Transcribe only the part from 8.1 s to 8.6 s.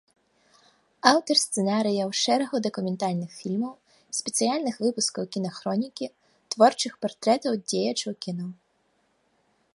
кіно.